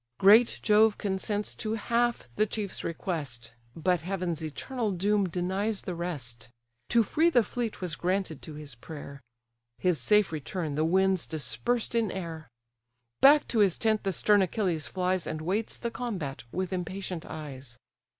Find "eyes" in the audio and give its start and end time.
17.27-17.77